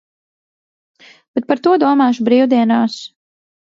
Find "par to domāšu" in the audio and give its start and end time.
1.51-2.29